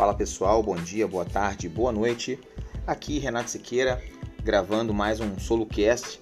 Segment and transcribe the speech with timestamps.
[0.00, 2.40] Fala pessoal, bom dia, boa tarde, boa noite.
[2.86, 4.02] Aqui Renato Siqueira
[4.42, 6.18] gravando mais um SoloCast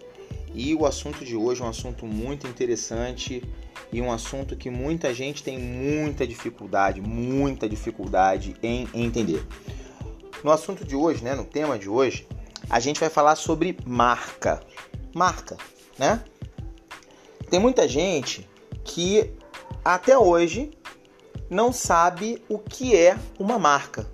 [0.53, 3.41] e o assunto de hoje é um assunto muito interessante
[3.93, 9.47] e um assunto que muita gente tem muita dificuldade, muita dificuldade em entender.
[10.43, 12.27] No assunto de hoje, né, no tema de hoje,
[12.69, 14.61] a gente vai falar sobre marca.
[15.15, 15.57] Marca,
[15.97, 16.25] né?
[17.49, 18.45] Tem muita gente
[18.83, 19.33] que
[19.85, 20.73] até hoje
[21.51, 24.07] não sabe o que é uma marca.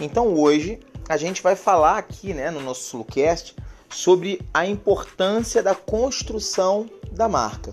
[0.00, 3.54] Então hoje a gente vai falar aqui né, no nosso Sulcast
[3.88, 7.72] sobre a importância da construção da marca.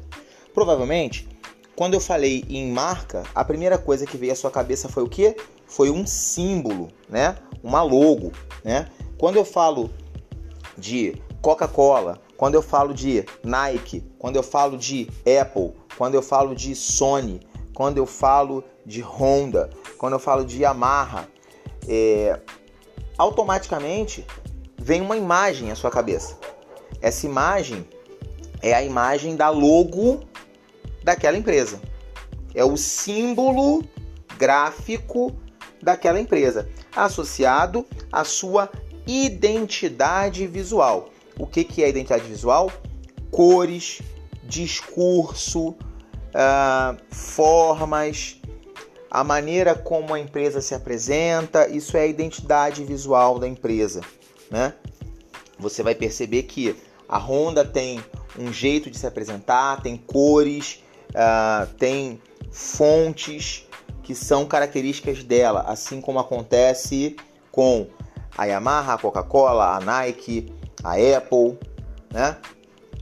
[0.53, 1.27] Provavelmente,
[1.75, 5.09] quando eu falei em marca, a primeira coisa que veio à sua cabeça foi o
[5.09, 5.35] quê?
[5.65, 7.37] Foi um símbolo, né?
[7.63, 8.31] Uma logo,
[8.63, 8.87] né?
[9.17, 9.89] Quando eu falo
[10.77, 15.07] de Coca-Cola, quando eu falo de Nike, quando eu falo de
[15.39, 17.39] Apple, quando eu falo de Sony,
[17.81, 19.67] quando eu falo de Honda,
[19.97, 21.27] quando eu falo de Yamaha,
[21.87, 22.39] é,
[23.17, 24.23] automaticamente
[24.77, 26.37] vem uma imagem à sua cabeça.
[27.01, 27.83] Essa imagem
[28.61, 30.19] é a imagem da logo
[31.03, 31.81] daquela empresa.
[32.53, 33.83] É o símbolo
[34.37, 35.35] gráfico
[35.81, 38.69] daquela empresa, associado à sua
[39.07, 41.09] identidade visual.
[41.35, 42.71] O que, que é identidade visual?
[43.31, 44.03] Cores,
[44.43, 45.75] discurso,
[46.33, 48.39] uh, formas,
[49.09, 54.01] a maneira como a empresa se apresenta, isso é a identidade visual da empresa,
[54.49, 54.73] né?
[55.59, 56.75] Você vai perceber que
[57.07, 58.03] a Honda tem
[58.39, 63.67] um jeito de se apresentar, tem cores, uh, tem fontes
[64.01, 67.15] que são características dela, assim como acontece
[67.51, 67.87] com
[68.37, 70.51] a Yamaha, a Coca-Cola, a Nike,
[70.83, 71.59] a Apple,
[72.11, 72.37] né?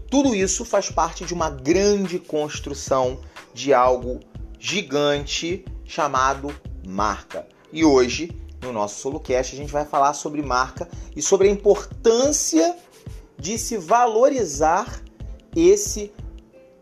[0.09, 3.19] Tudo isso faz parte de uma grande construção
[3.53, 4.19] de algo
[4.59, 6.53] gigante chamado
[6.87, 7.47] marca.
[7.71, 12.75] E hoje, no nosso SoloCast, a gente vai falar sobre marca e sobre a importância
[13.37, 15.01] de se valorizar
[15.55, 16.11] esse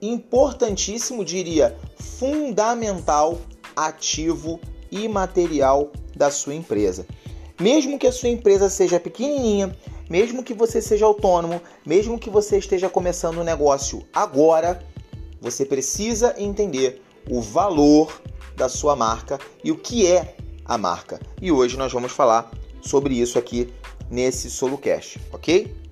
[0.01, 3.37] importantíssimo, diria, fundamental
[3.75, 7.05] ativo imaterial da sua empresa.
[7.59, 9.75] Mesmo que a sua empresa seja pequenininha,
[10.09, 14.83] mesmo que você seja autônomo, mesmo que você esteja começando um negócio agora,
[15.41, 18.21] você precisa entender o valor
[18.55, 20.35] da sua marca e o que é
[20.65, 21.19] a marca.
[21.41, 22.51] E hoje nós vamos falar
[22.81, 23.71] sobre isso aqui
[24.09, 25.86] nesse SoloCast, ok?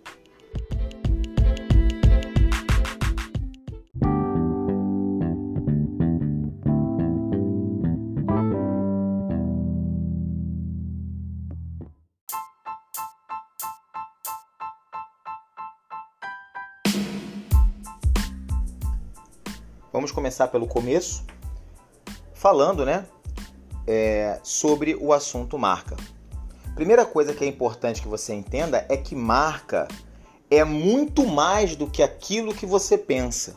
[20.26, 21.24] Começar pelo começo
[22.34, 23.06] falando né,
[23.86, 25.96] é, sobre o assunto marca.
[26.74, 29.88] Primeira coisa que é importante que você entenda é que marca
[30.50, 33.56] é muito mais do que aquilo que você pensa.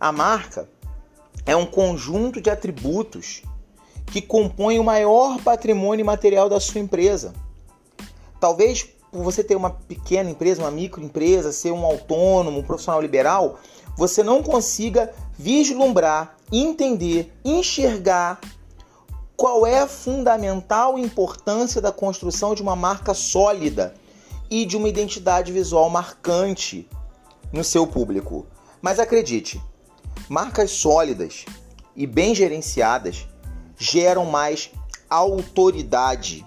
[0.00, 0.68] A marca
[1.46, 3.42] é um conjunto de atributos
[4.06, 7.32] que compõem o maior patrimônio material da sua empresa.
[8.40, 13.60] Talvez por você ter uma pequena empresa, uma microempresa, ser um autônomo, um profissional liberal,
[13.96, 18.40] você não consiga vislumbrar, entender, enxergar
[19.36, 23.94] qual é a fundamental importância da construção de uma marca sólida
[24.50, 26.88] e de uma identidade visual marcante
[27.52, 28.46] no seu público.
[28.82, 29.60] Mas acredite,
[30.28, 31.44] marcas sólidas
[31.96, 33.26] e bem gerenciadas
[33.78, 34.70] geram mais
[35.08, 36.46] autoridade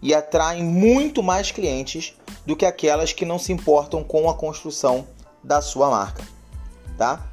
[0.00, 2.14] e atraem muito mais clientes
[2.46, 5.06] do que aquelas que não se importam com a construção
[5.42, 6.22] da sua marca,
[6.98, 7.26] tá?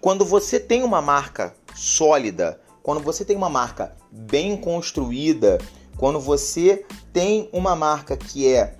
[0.00, 5.58] Quando você tem uma marca sólida, quando você tem uma marca bem construída,
[5.96, 8.76] quando você tem uma marca que é,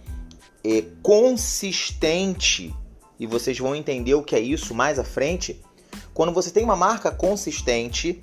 [0.65, 2.75] é consistente,
[3.19, 5.63] e vocês vão entender o que é isso mais à frente,
[6.15, 8.23] quando você tem uma marca consistente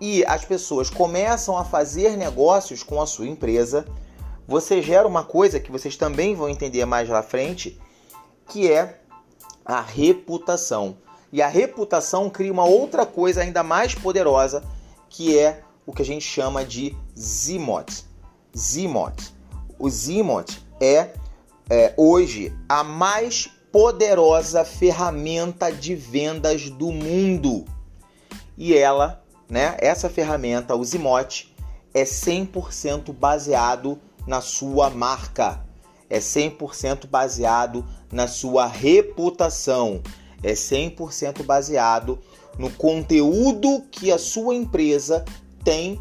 [0.00, 3.86] e as pessoas começam a fazer negócios com a sua empresa,
[4.46, 7.80] você gera uma coisa que vocês também vão entender mais lá frente,
[8.48, 9.00] que é
[9.64, 10.96] a reputação.
[11.32, 14.62] E a reputação cria uma outra coisa ainda mais poderosa,
[15.08, 18.04] que é o que a gente chama de Zimot.
[18.56, 19.34] Zimot.
[19.78, 21.10] O Zimot é,
[21.68, 27.64] é hoje a mais poderosa ferramenta de vendas do mundo.
[28.56, 29.20] E ela,
[29.50, 31.52] né, essa ferramenta, o Zimot,
[31.92, 35.63] é 100% baseado na sua marca.
[36.14, 40.00] É 100% baseado na sua reputação
[40.44, 42.18] é 100% baseado
[42.58, 45.24] no conteúdo que a sua empresa
[45.64, 45.98] tem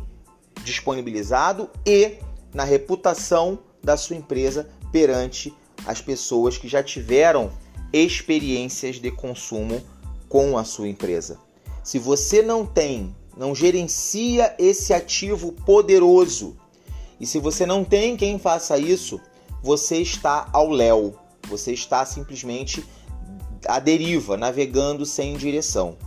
[0.66, 2.18] disponibilizado e
[2.54, 5.54] na reputação da sua empresa perante
[5.86, 7.52] as pessoas que já tiveram
[7.94, 9.82] experiências de consumo
[10.28, 11.40] com a sua empresa.
[11.82, 16.58] Se você não tem, não gerencia esse ativo poderoso,
[17.20, 19.22] e se você não tem quem faça isso,
[19.64, 21.16] você está ao léu,
[21.48, 22.86] você está simplesmente
[23.66, 25.98] à deriva, navegando sem direção.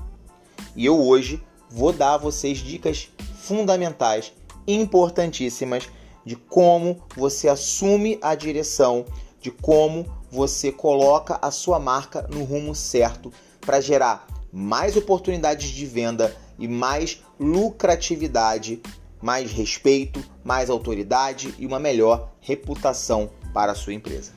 [0.76, 3.08] E eu hoje vou dar a vocês dicas
[3.38, 4.34] fundamentais,
[4.68, 5.88] importantíssimas
[6.22, 9.06] de como você assume a direção,
[9.40, 15.86] de como você coloca a sua marca no rumo certo para gerar mais oportunidades de
[15.86, 18.82] venda e mais lucratividade,
[19.22, 24.32] mais respeito, mais autoridade e uma melhor reputação para a sua empresa.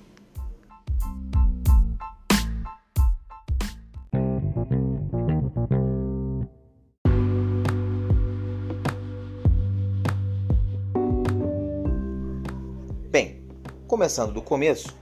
[13.11, 13.43] Bem,
[13.89, 14.95] começando do começo,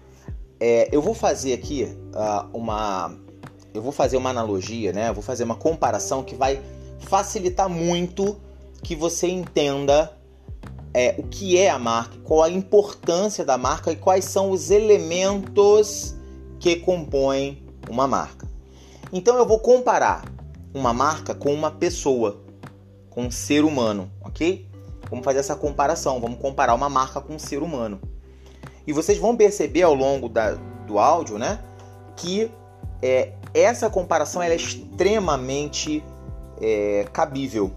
[0.60, 3.16] é, eu vou fazer aqui uh, uma.
[3.72, 5.10] Eu vou fazer uma analogia, né?
[5.10, 6.60] Eu vou fazer uma comparação que vai
[7.02, 8.42] facilitar muito
[8.82, 10.12] que você entenda
[10.98, 14.72] é, o que é a marca, qual a importância da marca e quais são os
[14.72, 16.16] elementos
[16.60, 18.48] que compõem uma marca.
[19.14, 20.26] Então eu vou comparar
[20.74, 22.42] uma marca com uma pessoa,
[23.12, 24.68] com um ser humano, ok?
[25.08, 28.02] Vamos fazer essa comparação, vamos comparar uma marca com um ser humano.
[28.88, 30.56] E vocês vão perceber ao longo da,
[30.88, 31.60] do áudio, né,
[32.16, 32.50] que
[33.04, 36.04] é, essa comparação é extremamente
[36.60, 37.72] é, cabível,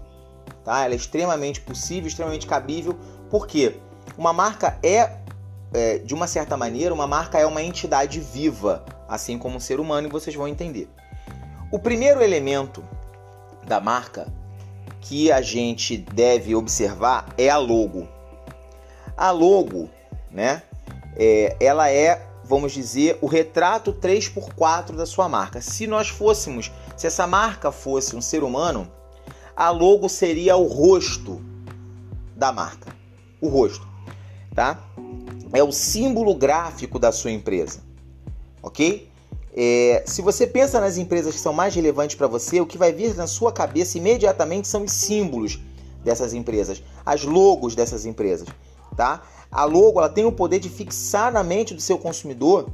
[0.63, 0.83] tá?
[0.83, 2.97] Ela é extremamente possível, extremamente cabível,
[3.29, 3.75] porque
[4.17, 5.17] uma marca é,
[5.73, 9.79] é, de uma certa maneira, uma marca é uma entidade viva, assim como um ser
[9.79, 10.89] humano, e vocês vão entender.
[11.71, 12.83] O primeiro elemento
[13.65, 14.27] da marca
[14.99, 18.07] que a gente deve observar é a logo.
[19.15, 19.89] A logo,
[20.29, 20.63] né?
[21.15, 25.61] é, ela é, vamos dizer, o retrato 3x4 da sua marca.
[25.61, 28.91] Se nós fôssemos, se essa marca fosse um ser humano,
[29.55, 31.41] a logo seria o rosto
[32.35, 32.95] da marca.
[33.39, 33.87] O rosto,
[34.53, 34.83] tá?
[35.53, 37.81] É o símbolo gráfico da sua empresa,
[38.61, 39.09] ok?
[39.53, 42.93] É, se você pensa nas empresas que são mais relevantes para você, o que vai
[42.93, 45.59] vir na sua cabeça imediatamente são os símbolos
[46.03, 48.47] dessas empresas, as logos dessas empresas,
[48.95, 49.21] tá?
[49.51, 52.69] A logo ela tem o poder de fixar na mente do seu consumidor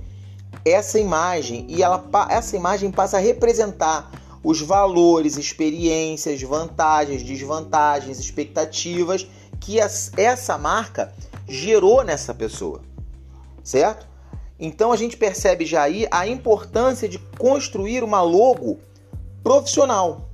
[0.64, 4.12] essa imagem e ela, essa imagem passa a representar
[4.48, 9.28] os valores, experiências, vantagens, desvantagens, expectativas
[9.60, 11.14] que essa marca
[11.46, 12.82] gerou nessa pessoa,
[13.62, 14.08] certo?
[14.58, 18.80] Então a gente percebe já aí a importância de construir uma logo
[19.44, 20.30] profissional,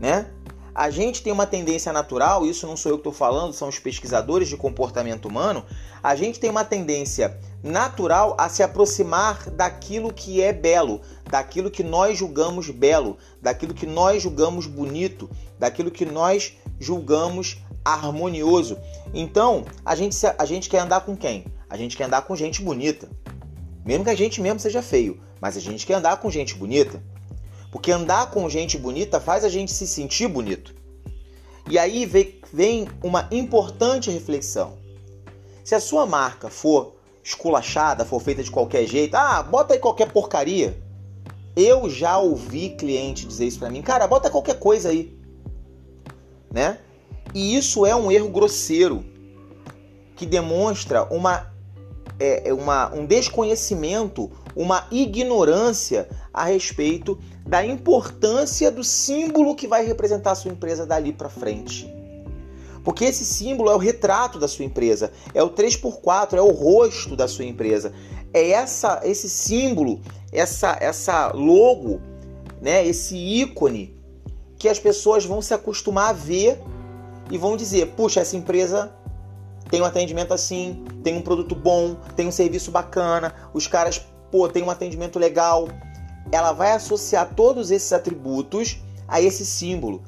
[0.00, 0.30] né?
[0.74, 3.78] A gente tem uma tendência natural, isso não sou eu que estou falando, são os
[3.78, 5.66] pesquisadores de comportamento humano.
[6.02, 11.82] A gente tem uma tendência natural a se aproximar daquilo que é belo, daquilo que
[11.82, 18.76] nós julgamos belo, daquilo que nós julgamos bonito, daquilo que nós julgamos harmonioso.
[19.14, 21.46] Então, a gente, a gente quer andar com quem?
[21.68, 23.08] A gente quer andar com gente bonita.
[23.84, 27.02] Mesmo que a gente mesmo seja feio, mas a gente quer andar com gente bonita.
[27.70, 30.74] Porque andar com gente bonita faz a gente se sentir bonito.
[31.68, 32.04] E aí
[32.52, 34.76] vem uma importante reflexão.
[35.62, 40.10] Se a sua marca for esculachada, for feita de qualquer jeito, ah, bota aí qualquer
[40.10, 40.89] porcaria.
[41.56, 45.18] Eu já ouvi cliente dizer isso para mim, cara, bota qualquer coisa aí.
[46.52, 46.78] Né?
[47.34, 49.04] E isso é um erro grosseiro
[50.16, 51.52] que demonstra uma,
[52.18, 60.32] é, uma, um desconhecimento, uma ignorância a respeito da importância do símbolo que vai representar
[60.32, 61.99] a sua empresa dali para frente.
[62.90, 67.14] Porque esse símbolo é o retrato da sua empresa, é o 3x4, é o rosto
[67.14, 67.92] da sua empresa.
[68.34, 70.00] É essa esse símbolo,
[70.32, 72.00] essa essa logo,
[72.60, 73.96] né, esse ícone
[74.58, 76.60] que as pessoas vão se acostumar a ver
[77.30, 78.92] e vão dizer: "Puxa, essa empresa
[79.70, 84.48] tem um atendimento assim, tem um produto bom, tem um serviço bacana, os caras, pô,
[84.48, 85.68] tem um atendimento legal,
[86.32, 90.02] ela vai associar todos esses atributos a esse símbolo.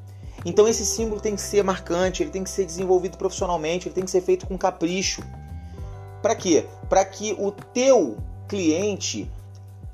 [0.44, 4.04] Então esse símbolo tem que ser marcante, ele tem que ser desenvolvido profissionalmente, ele tem
[4.04, 5.22] que ser feito com capricho.
[6.20, 6.66] Para quê?
[6.88, 8.16] Para que o teu
[8.48, 9.30] cliente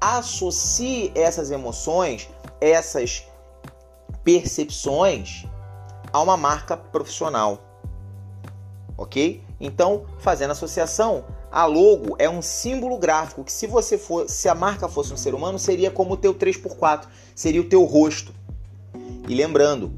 [0.00, 2.28] associe essas emoções,
[2.60, 3.24] essas
[4.24, 5.44] percepções
[6.12, 7.58] a uma marca profissional.
[8.96, 9.42] OK?
[9.60, 14.54] Então, fazendo associação, a logo é um símbolo gráfico que se você for, se a
[14.54, 18.34] marca fosse um ser humano, seria como o teu 3x4, seria o teu rosto.
[19.28, 19.92] E lembrando,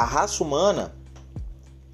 [0.00, 0.94] a raça humana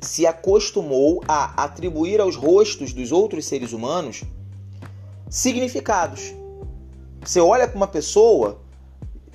[0.01, 4.23] se acostumou a atribuir aos rostos dos outros seres humanos
[5.29, 6.33] significados.
[7.21, 8.61] Você olha para uma pessoa,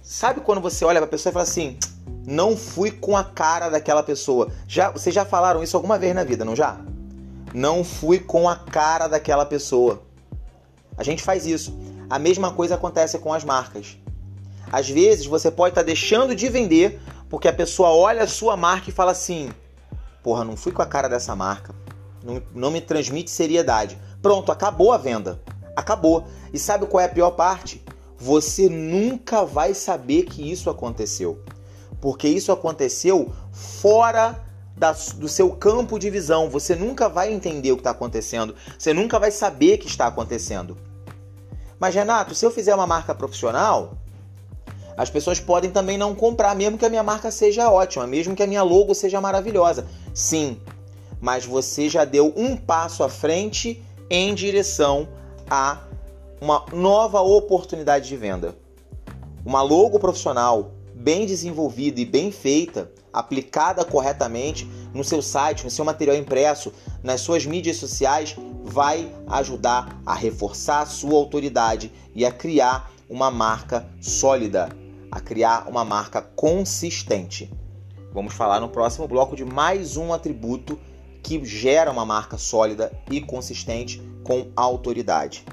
[0.01, 1.77] sabe quando você olha para a pessoa e fala assim:
[2.25, 4.49] "Não fui com a cara daquela pessoa".
[4.65, 6.79] Já, vocês já falaram isso alguma vez na vida, não já?
[7.53, 10.01] Não fui com a cara daquela pessoa.
[10.95, 11.77] A gente faz isso.
[12.09, 13.97] A mesma coisa acontece com as marcas.
[14.71, 17.01] Às vezes você pode estar tá deixando de vender
[17.31, 19.49] porque a pessoa olha a sua marca e fala assim:
[20.21, 21.73] Porra, não fui com a cara dessa marca.
[22.21, 23.97] Não, não me transmite seriedade.
[24.21, 25.41] Pronto, acabou a venda.
[25.73, 26.27] Acabou.
[26.51, 27.81] E sabe qual é a pior parte?
[28.17, 31.41] Você nunca vai saber que isso aconteceu.
[32.01, 34.43] Porque isso aconteceu fora
[34.75, 36.49] da, do seu campo de visão.
[36.49, 38.53] Você nunca vai entender o que está acontecendo.
[38.77, 40.77] Você nunca vai saber que está acontecendo.
[41.79, 44.00] Mas, Renato, se eu fizer uma marca profissional,
[45.01, 48.43] as pessoas podem também não comprar, mesmo que a minha marca seja ótima, mesmo que
[48.43, 49.87] a minha logo seja maravilhosa.
[50.13, 50.61] Sim,
[51.19, 55.09] mas você já deu um passo à frente em direção
[55.49, 55.79] a
[56.39, 58.55] uma nova oportunidade de venda.
[59.43, 65.83] Uma logo profissional bem desenvolvida e bem feita, aplicada corretamente no seu site, no seu
[65.83, 72.31] material impresso, nas suas mídias sociais, vai ajudar a reforçar a sua autoridade e a
[72.31, 74.79] criar uma marca sólida
[75.11, 77.51] a criar uma marca consistente.
[78.13, 80.79] Vamos falar no próximo bloco de mais um atributo
[81.21, 85.45] que gera uma marca sólida e consistente com autoridade.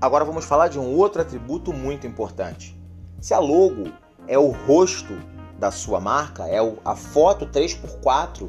[0.00, 2.83] Agora vamos falar de um outro atributo muito importante
[3.20, 3.92] se a logo
[4.26, 5.14] é o rosto
[5.58, 8.48] da sua marca, é a foto 3x4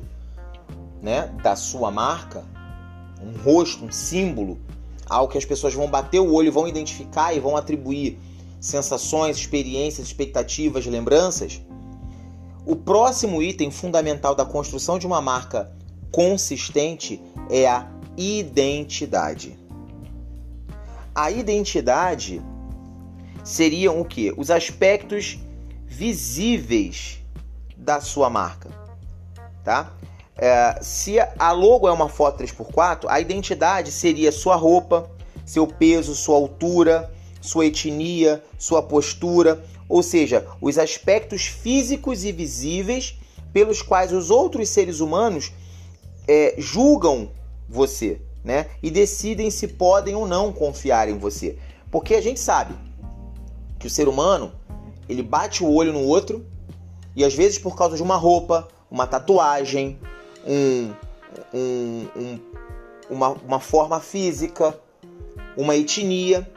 [1.01, 2.43] né, da sua marca,
[3.21, 4.59] um rosto, um símbolo,
[5.07, 8.19] algo que as pessoas vão bater o olho, vão identificar e vão atribuir
[8.59, 11.61] sensações, experiências, expectativas, lembranças.
[12.65, 15.71] O próximo item fundamental da construção de uma marca
[16.11, 19.59] consistente é a identidade.
[21.13, 22.41] A identidade
[23.45, 24.33] seriam o que?
[24.35, 25.39] Os aspectos
[25.85, 27.19] visíveis
[27.77, 28.69] da sua marca,
[29.63, 29.93] tá?
[30.35, 35.09] É, se a logo é uma foto 3x4, a identidade seria sua roupa,
[35.45, 37.09] seu peso, sua altura,
[37.39, 43.17] sua etnia, sua postura, ou seja, os aspectos físicos e visíveis
[43.53, 45.53] pelos quais os outros seres humanos
[46.27, 47.29] é, julgam
[47.69, 48.65] você, né?
[48.81, 51.57] E decidem se podem ou não confiar em você.
[51.91, 52.73] Porque a gente sabe,
[53.85, 54.51] que o ser humano
[55.07, 56.43] ele bate o olho no outro
[57.15, 59.99] e às vezes por causa de uma roupa, uma tatuagem,
[60.43, 60.91] um,
[61.53, 62.39] um, um,
[63.11, 64.75] uma, uma forma física,
[65.55, 66.49] uma etnia,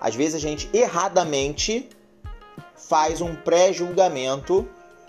[0.00, 1.90] às vezes a gente erradamente
[2.74, 4.66] faz um pré-julgamento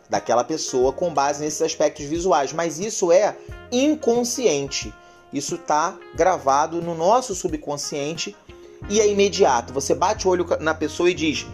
[0.10, 3.38] daquela pessoa com base nesses aspectos visuais, mas isso é
[3.72, 4.94] inconsciente.
[5.32, 8.36] Isso está gravado no nosso subconsciente
[8.90, 9.74] e é imediato.
[9.74, 11.46] Você bate o olho na pessoa e diz: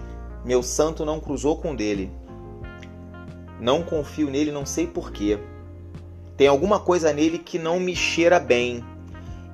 [0.46, 2.12] Meu santo não cruzou com dele.
[3.60, 5.40] Não confio nele, não sei porquê.
[6.36, 8.84] Tem alguma coisa nele que não me cheira bem.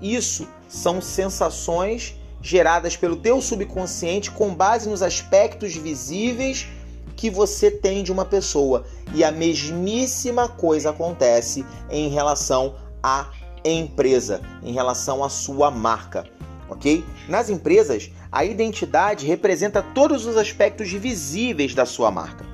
[0.01, 6.67] Isso são sensações geradas pelo teu subconsciente com base nos aspectos visíveis
[7.15, 8.85] que você tem de uma pessoa.
[9.13, 13.29] E a mesmíssima coisa acontece em relação à
[13.63, 16.32] empresa, em relação à sua marca
[16.73, 17.03] ok?
[17.27, 22.45] Nas empresas, a identidade representa todos os aspectos visíveis da sua marca.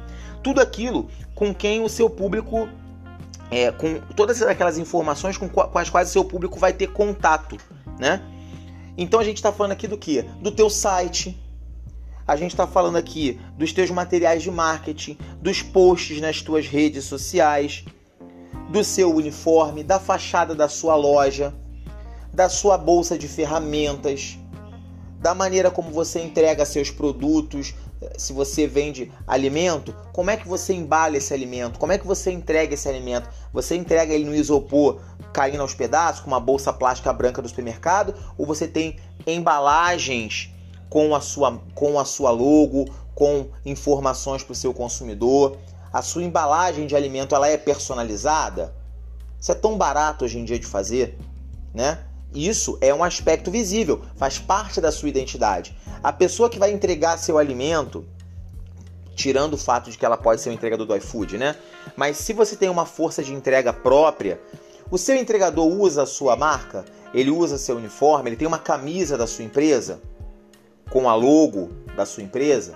[0.43, 2.69] Tudo aquilo com quem o seu público,
[3.49, 7.57] é, com todas aquelas informações com, com as quais o seu público vai ter contato,
[7.99, 8.21] né?
[8.97, 10.21] Então a gente está falando aqui do que?
[10.41, 11.37] Do teu site,
[12.27, 17.05] a gente está falando aqui dos teus materiais de marketing, dos posts nas tuas redes
[17.05, 17.85] sociais,
[18.69, 21.55] do seu uniforme, da fachada da sua loja,
[22.39, 24.39] da sua bolsa de ferramentas,
[25.19, 27.75] da maneira como você entrega seus produtos,
[28.17, 31.77] se você vende alimento, como é que você embala esse alimento?
[31.77, 33.29] Como é que você entrega esse alimento?
[33.51, 35.01] Você entrega ele no isopor
[35.33, 38.95] caindo aos pedaços, com uma bolsa plástica branca do supermercado, ou você tem
[39.27, 40.49] embalagens
[40.89, 45.57] com a sua, com a sua logo, com informações para o seu consumidor?
[45.91, 48.73] A sua embalagem de alimento ela é personalizada?
[49.37, 51.17] Isso é tão barato hoje em dia de fazer,
[51.73, 52.05] né?
[52.33, 55.75] Isso é um aspecto visível, faz parte da sua identidade.
[56.03, 58.05] A pessoa que vai entregar seu alimento,
[59.15, 61.55] tirando o fato de que ela pode ser um entregador do iFood, né?
[61.97, 64.39] Mas se você tem uma força de entrega própria,
[64.91, 66.83] O seu entregador usa a sua marca?
[67.13, 68.29] Ele usa seu uniforme?
[68.29, 70.01] Ele tem uma camisa da sua empresa?
[70.89, 72.73] Com a logo da sua empresa?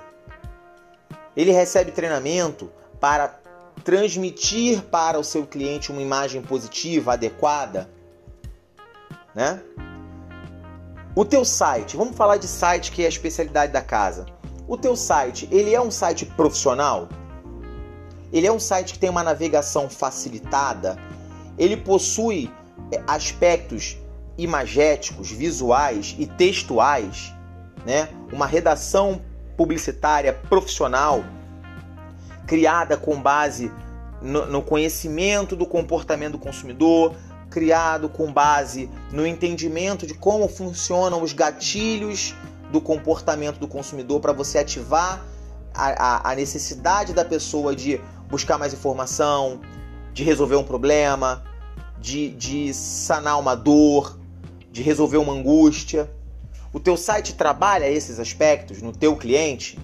[1.35, 3.39] Ele recebe treinamento para
[3.83, 7.89] transmitir para o seu cliente uma imagem positiva, adequada,
[9.35, 9.61] né?
[11.15, 14.25] O teu site, vamos falar de site que é a especialidade da casa.
[14.67, 17.07] O teu site, ele é um site profissional?
[18.31, 20.97] Ele é um site que tem uma navegação facilitada?
[21.57, 22.51] Ele possui
[22.91, 23.97] é, aspectos
[24.37, 27.31] imagéticos, visuais e textuais,
[27.85, 28.09] né?
[28.31, 29.21] Uma redação
[29.55, 31.23] publicitária profissional
[32.47, 33.71] criada com base
[34.21, 37.15] no, no conhecimento do comportamento do consumidor,
[37.53, 42.33] criado com base no entendimento de como funcionam os gatilhos
[42.71, 45.23] do comportamento do consumidor para você ativar
[45.71, 49.61] a, a, a, necessidade da pessoa de buscar mais informação,
[50.11, 51.43] de resolver um problema,
[51.99, 54.19] de, de sanar uma dor,
[54.71, 56.09] de resolver uma angústia.
[56.73, 59.77] O teu site trabalha esses aspectos no teu cliente?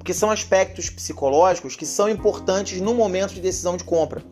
[0.00, 4.22] porque são aspectos psicológicos que são importantes no momento de decisão de compra.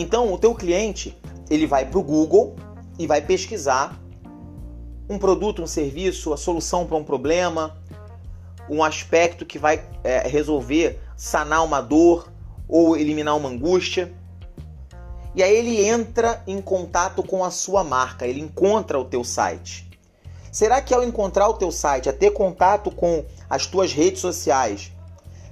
[0.00, 1.14] Então, o teu cliente,
[1.50, 2.56] ele vai para o Google
[2.98, 4.00] e vai pesquisar
[5.10, 7.76] um produto, um serviço, a solução para um problema,
[8.66, 12.32] um aspecto que vai é, resolver sanar uma dor
[12.66, 14.10] ou eliminar uma angústia.
[15.34, 19.86] E aí ele entra em contato com a sua marca, ele encontra o teu site.
[20.50, 24.92] Será que ao encontrar o teu site, a ter contato com as tuas redes sociais,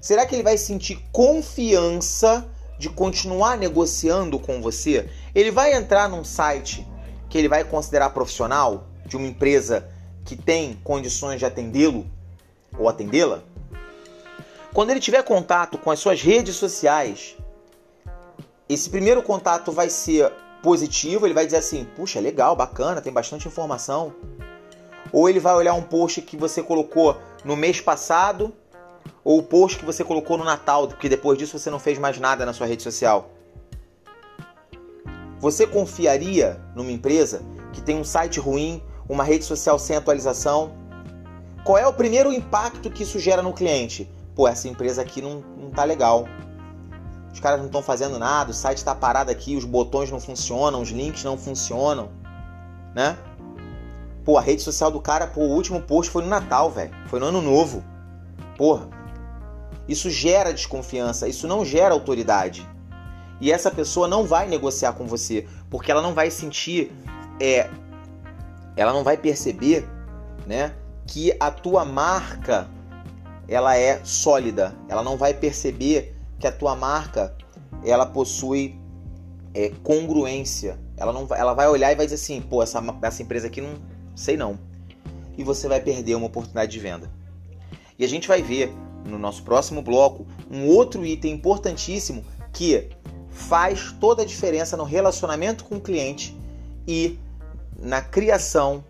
[0.01, 2.49] será que ele vai sentir confiança
[2.79, 5.09] de continuar negociando com você?
[5.35, 6.87] Ele vai entrar num site
[7.29, 9.89] que ele vai considerar profissional, de uma empresa
[10.25, 12.07] que tem condições de atendê-lo
[12.79, 13.43] ou atendê-la?
[14.73, 17.37] Quando ele tiver contato com as suas redes sociais,
[18.69, 20.31] esse primeiro contato vai ser
[20.63, 24.15] positivo, ele vai dizer assim: puxa, legal, bacana, tem bastante informação
[25.13, 28.53] ou ele vai olhar um post que você colocou no mês passado,
[29.29, 32.19] ou o post que você colocou no Natal, porque depois disso você não fez mais
[32.19, 33.29] nada na sua rede social.
[35.39, 37.43] Você confiaria numa empresa
[37.75, 40.73] que tem um site ruim, uma rede social sem atualização?
[41.63, 44.11] Qual é o primeiro impacto que isso gera no cliente?
[44.35, 46.25] Pô, essa empresa aqui não, não tá legal.
[47.31, 50.81] Os caras não estão fazendo nada, o site está parado aqui, os botões não funcionam,
[50.81, 52.09] os links não funcionam,
[52.95, 53.15] né?
[54.25, 56.95] Pô, a rede social do cara, pô, o último post foi no Natal, velho.
[57.09, 57.85] Foi no Ano Novo.
[58.57, 58.97] Porra.
[59.89, 62.69] Isso gera desconfiança, isso não gera autoridade.
[63.41, 66.93] E essa pessoa não vai negociar com você, porque ela não vai sentir,
[67.41, 67.71] é,
[68.77, 69.89] ela não vai perceber,
[70.47, 70.75] né,
[71.07, 72.69] que a tua marca
[73.49, 74.75] ela é sólida.
[74.89, 77.35] Ela não vai perceber que a tua marca
[77.83, 78.79] ela possui
[79.55, 80.79] é, congruência.
[80.97, 83.79] Ela não, ela vai olhar e vai dizer assim, pô, essa, essa empresa aqui não
[84.19, 84.59] Sei não.
[85.37, 87.09] E você vai perder uma oportunidade de venda.
[87.97, 92.89] E a gente vai ver no nosso próximo bloco um outro item importantíssimo que
[93.31, 96.37] faz toda a diferença no relacionamento com o cliente
[96.87, 97.19] e
[97.79, 98.85] na criação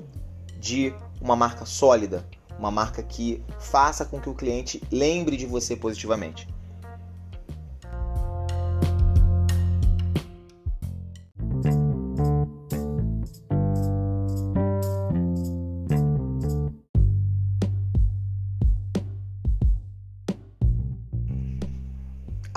[0.59, 2.27] de uma marca sólida,
[2.59, 6.49] uma marca que faça com que o cliente lembre de você positivamente.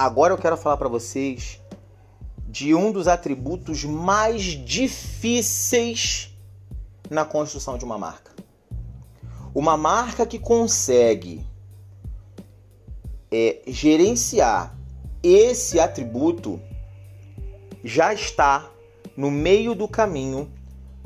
[0.01, 1.61] Agora eu quero falar para vocês
[2.47, 6.35] de um dos atributos mais difíceis
[7.07, 8.31] na construção de uma marca.
[9.53, 11.45] Uma marca que consegue
[13.31, 14.75] é, gerenciar
[15.21, 16.59] esse atributo
[17.83, 18.71] já está
[19.15, 20.51] no meio do caminho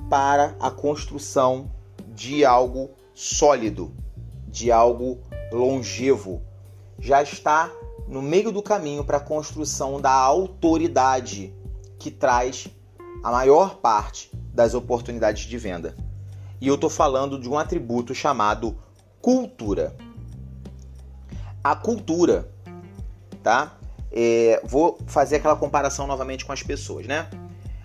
[0.10, 1.70] para a construção
[2.14, 3.94] de algo sólido,
[4.48, 5.20] de algo
[5.52, 6.42] longevo.
[6.98, 7.70] Já está
[8.08, 11.54] no meio do caminho para a construção da autoridade
[11.98, 12.68] que traz
[13.24, 15.96] a maior parte das oportunidades de venda.
[16.62, 18.78] E eu estou falando de um atributo chamado
[19.22, 19.96] cultura.
[21.64, 22.52] A cultura,
[23.42, 23.78] tá?
[24.12, 27.28] É, vou fazer aquela comparação novamente com as pessoas, né?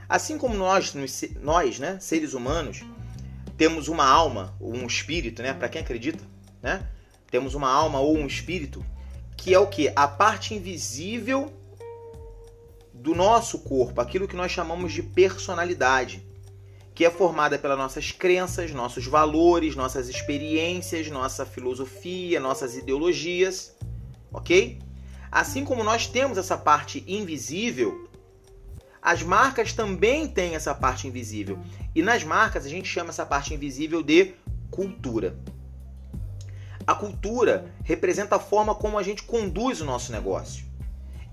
[0.09, 0.95] Assim como nós,
[1.41, 2.85] nós, né, seres humanos,
[3.57, 5.55] temos uma alma ou um espírito, né?
[5.55, 6.23] Para quem acredita,
[6.63, 6.87] né?
[7.31, 8.85] Temos uma alma ou um espírito
[9.41, 9.91] que é o que?
[9.97, 11.51] A parte invisível
[12.93, 16.23] do nosso corpo, aquilo que nós chamamos de personalidade,
[16.95, 23.75] que é formada pelas nossas crenças, nossos valores, nossas experiências, nossa filosofia, nossas ideologias,
[24.31, 24.79] ok?
[25.33, 28.11] Assim como nós temos essa parte invisível,
[29.01, 31.59] as marcas também têm essa parte invisível.
[31.95, 34.35] E nas marcas a gente chama essa parte invisível de
[34.71, 35.35] cultura.
[36.91, 40.65] A cultura representa a forma como a gente conduz o nosso negócio.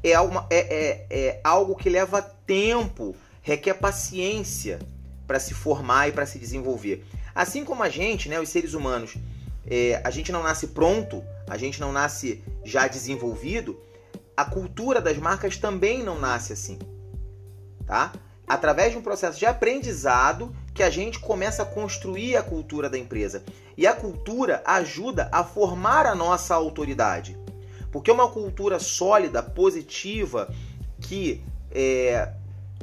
[0.03, 4.77] É, uma, é, é, é algo que leva tempo, requer paciência
[5.25, 7.03] para se formar e para se desenvolver.
[7.33, 9.15] Assim como a gente, né, os seres humanos,
[9.65, 13.81] é, a gente não nasce pronto, a gente não nasce já desenvolvido,
[14.37, 16.77] a cultura das marcas também não nasce assim,
[17.83, 18.13] tá?
[18.47, 22.99] Através de um processo de aprendizado que a gente começa a construir a cultura da
[22.99, 23.43] empresa.
[23.77, 27.37] E a cultura ajuda a formar a nossa autoridade.
[27.91, 30.51] Porque uma cultura sólida, positiva,
[30.99, 32.33] que é,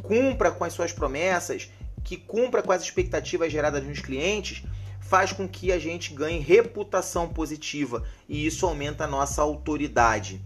[0.02, 1.70] cumpra com as suas promessas,
[2.04, 4.62] que cumpra com as expectativas geradas nos clientes,
[5.00, 10.40] faz com que a gente ganhe reputação positiva e isso aumenta a nossa autoridade.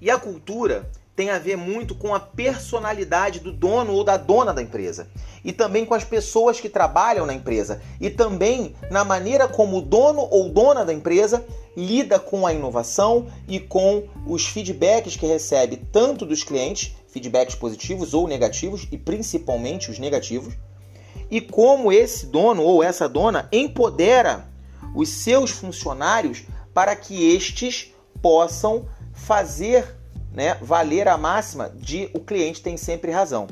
[0.00, 4.52] E a cultura tem a ver muito com a personalidade do dono ou da dona
[4.52, 5.08] da empresa.
[5.44, 7.82] E também com as pessoas que trabalham na empresa.
[8.00, 11.44] E também na maneira como o dono ou dona da empresa
[11.76, 18.14] lida com a inovação e com os feedbacks que recebe tanto dos clientes, feedbacks positivos
[18.14, 20.54] ou negativos, e principalmente os negativos,
[21.30, 24.48] e como esse dono ou essa dona empodera
[24.94, 26.44] os seus funcionários
[26.74, 30.01] para que estes possam fazer
[30.34, 33.48] né, valer a máxima de o cliente tem sempre razão.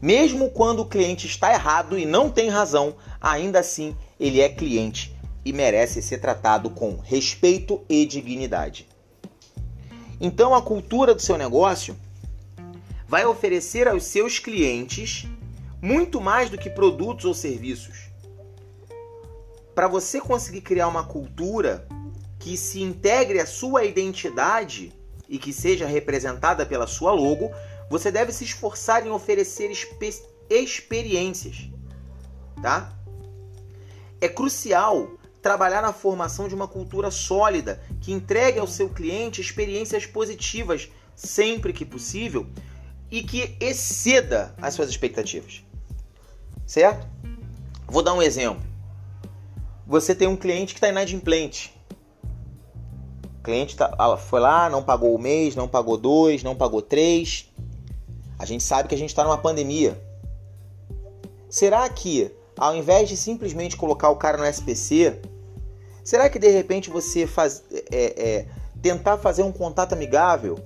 [0.00, 5.14] Mesmo quando o cliente está errado e não tem razão, ainda assim ele é cliente
[5.44, 8.88] e merece ser tratado com respeito e dignidade.
[10.20, 11.96] Então a cultura do seu negócio
[13.08, 15.26] vai oferecer aos seus clientes
[15.82, 18.10] muito mais do que produtos ou serviços.
[19.74, 21.86] Para você conseguir criar uma cultura
[22.38, 24.92] que se integre à sua identidade,
[25.30, 27.52] e que seja representada pela sua logo,
[27.88, 29.70] você deve se esforçar em oferecer
[30.50, 31.70] experiências,
[32.60, 32.92] tá?
[34.20, 40.04] É crucial trabalhar na formação de uma cultura sólida que entregue ao seu cliente experiências
[40.04, 42.46] positivas sempre que possível
[43.10, 45.64] e que exceda as suas expectativas.
[46.66, 47.06] Certo?
[47.86, 48.62] Vou dar um exemplo.
[49.86, 51.74] Você tem um cliente que está inadimplente.
[53.40, 57.50] O cliente tá, foi lá, não pagou o mês, não pagou dois, não pagou três.
[58.38, 59.98] A gente sabe que a gente está numa pandemia.
[61.48, 65.22] Será que, ao invés de simplesmente colocar o cara no SPC,
[66.04, 68.46] será que de repente você faz, é, é,
[68.82, 70.58] tentar fazer um contato amigável,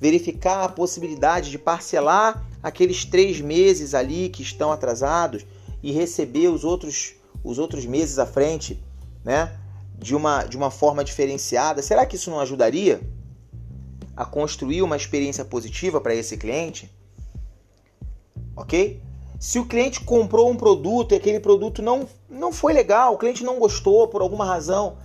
[0.00, 5.46] verificar a possibilidade de parcelar aqueles três meses ali que estão atrasados
[5.80, 8.82] e receber os outros, os outros meses à frente,
[9.24, 9.56] né?
[9.98, 13.00] De uma, de uma forma diferenciada, será que isso não ajudaria
[14.16, 16.90] a construir uma experiência positiva para esse cliente?
[18.56, 19.02] Ok?
[19.38, 23.44] Se o cliente comprou um produto e aquele produto não, não foi legal, o cliente
[23.44, 24.96] não gostou por alguma razão,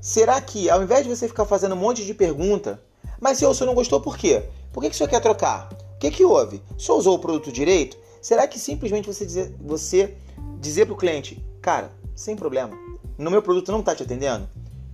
[0.00, 2.80] será que ao invés de você ficar fazendo um monte de pergunta,
[3.20, 4.44] mas se o senhor não gostou, por quê?
[4.72, 5.72] Por que, que o senhor quer trocar?
[5.94, 6.62] O que, que houve?
[6.76, 7.96] O senhor usou o produto direito?
[8.20, 10.16] Será que simplesmente você dizer, você
[10.60, 12.76] dizer para o cliente, cara, sem problema,
[13.16, 14.48] no meu produto não está te atendendo?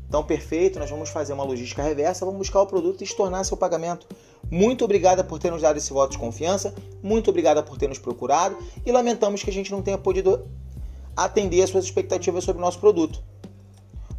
[0.08, 3.56] Então, perfeito, nós vamos fazer uma logística reversa, vamos buscar o produto e estornar seu
[3.56, 4.08] pagamento.
[4.50, 7.98] Muito obrigada por ter nos dado esse voto de confiança, muito obrigada por ter nos
[7.98, 10.48] procurado e lamentamos que a gente não tenha podido
[11.16, 13.22] atender as suas expectativas sobre o nosso produto.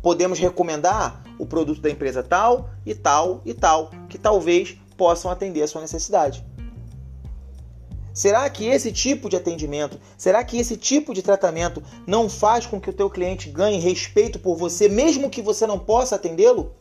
[0.01, 5.61] Podemos recomendar o produto da empresa tal e tal e tal, que talvez possam atender
[5.61, 6.45] a sua necessidade.
[8.13, 12.80] Será que esse tipo de atendimento, será que esse tipo de tratamento não faz com
[12.80, 16.74] que o teu cliente ganhe respeito por você, mesmo que você não possa atendê-lo?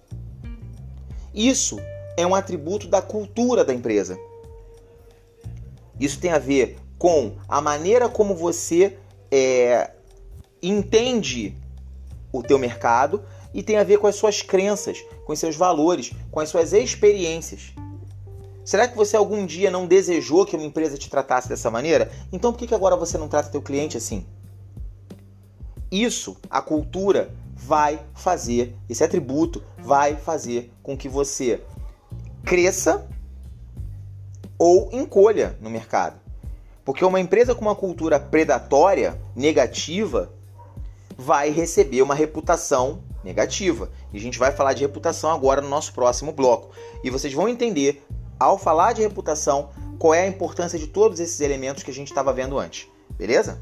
[1.33, 1.79] Isso
[2.16, 4.19] é um atributo da cultura da empresa.
[5.99, 8.99] Isso tem a ver com a maneira como você
[9.31, 9.93] é,
[10.62, 11.55] entende
[12.33, 13.23] o teu mercado
[13.55, 16.73] e tem a ver com as suas crenças, com os seus valores, com as suas
[16.73, 17.73] experiências.
[18.70, 22.09] Será que você algum dia não desejou que uma empresa te tratasse dessa maneira?
[22.33, 24.24] Então por que, que agora você não trata teu cliente assim?
[25.90, 31.61] Isso, a cultura vai fazer, esse atributo vai fazer com que você
[32.44, 33.09] cresça
[34.56, 36.20] ou encolha no mercado.
[36.85, 40.33] Porque uma empresa com uma cultura predatória, negativa,
[41.18, 43.90] vai receber uma reputação negativa.
[44.12, 46.70] E a gente vai falar de reputação agora no nosso próximo bloco.
[47.02, 48.00] E vocês vão entender
[48.40, 52.09] ao falar de reputação, qual é a importância de todos esses elementos que a gente
[52.09, 53.61] estava vendo antes, beleza?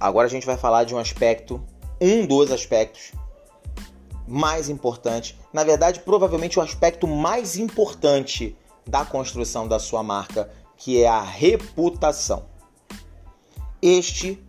[0.00, 1.62] Agora a gente vai falar de um aspecto,
[2.00, 3.12] um dos aspectos
[4.30, 11.02] mais importantes, na verdade, provavelmente o aspecto mais importante da construção da sua marca, que
[11.02, 12.44] é a reputação.
[13.82, 14.42] Este,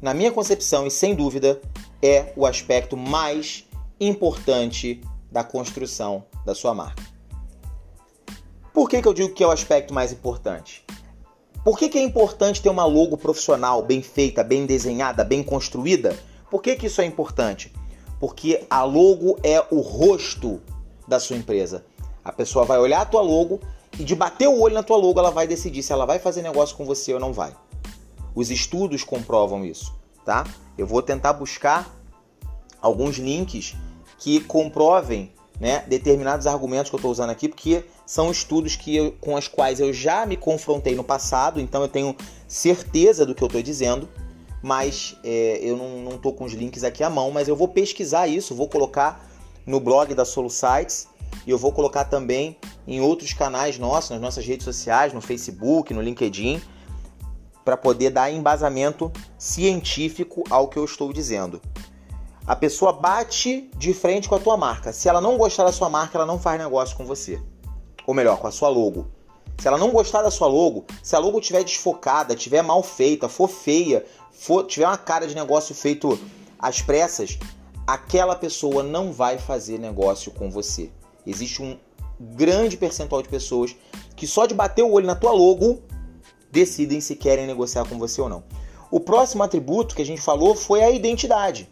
[0.00, 1.60] na minha concepção e sem dúvida,
[2.02, 3.64] é o aspecto mais
[3.98, 5.00] importante
[5.32, 7.02] da construção da sua marca.
[8.74, 10.84] Por que, que eu digo que é o aspecto mais importante?
[11.64, 16.14] Por que, que é importante ter uma logo profissional, bem feita, bem desenhada, bem construída?
[16.50, 17.72] Por que, que isso é importante?
[18.24, 20.58] Porque a logo é o rosto
[21.06, 21.84] da sua empresa.
[22.24, 23.60] A pessoa vai olhar a tua logo
[23.98, 26.40] e de bater o olho na tua logo, ela vai decidir se ela vai fazer
[26.40, 27.54] negócio com você ou não vai.
[28.34, 30.46] Os estudos comprovam isso, tá?
[30.78, 31.94] Eu vou tentar buscar
[32.80, 33.76] alguns links
[34.16, 39.12] que comprovem né, determinados argumentos que eu estou usando aqui, porque são estudos que eu,
[39.20, 42.16] com os quais eu já me confrontei no passado, então eu tenho
[42.48, 44.08] certeza do que eu estou dizendo,
[44.64, 48.26] mas é, eu não estou com os links aqui à mão, mas eu vou pesquisar
[48.26, 49.28] isso, vou colocar
[49.66, 51.06] no blog da SoluSites
[51.46, 52.56] e eu vou colocar também
[52.88, 56.62] em outros canais nossos, nas nossas redes sociais, no Facebook, no LinkedIn,
[57.62, 61.60] para poder dar embasamento científico ao que eu estou dizendo.
[62.46, 64.94] A pessoa bate de frente com a tua marca.
[64.94, 67.38] Se ela não gostar da sua marca, ela não faz negócio com você.
[68.06, 69.10] Ou melhor, com a sua logo.
[69.58, 73.28] Se ela não gostar da sua logo, se a logo estiver desfocada, estiver mal feita,
[73.28, 76.18] for feia, for, tiver uma cara de negócio feito
[76.58, 77.38] às pressas,
[77.86, 80.90] aquela pessoa não vai fazer negócio com você.
[81.26, 81.78] Existe um
[82.20, 83.74] grande percentual de pessoas
[84.16, 85.82] que só de bater o olho na tua logo
[86.50, 88.44] decidem se querem negociar com você ou não.
[88.90, 91.68] O próximo atributo que a gente falou foi a identidade.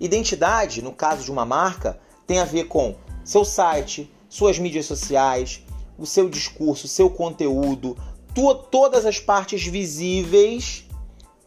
[0.00, 5.62] Identidade, no caso de uma marca, tem a ver com seu site, suas mídias sociais,
[5.98, 7.96] o seu discurso, seu conteúdo,
[8.34, 10.84] tu, todas as partes visíveis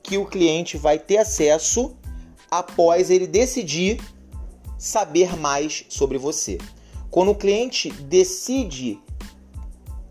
[0.04, 1.96] que o cliente vai ter acesso
[2.50, 4.02] após ele decidir
[4.78, 6.58] saber mais sobre você.
[7.10, 9.00] Quando o cliente decide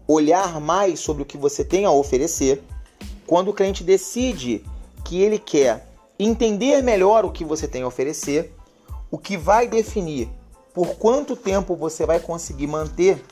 [0.07, 2.62] olhar mais sobre o que você tem a oferecer,
[3.26, 4.64] quando o cliente decide
[5.05, 5.87] que ele quer
[6.18, 8.55] entender melhor o que você tem a oferecer,
[9.11, 10.29] o que vai definir
[10.72, 13.22] por quanto tempo você vai conseguir manter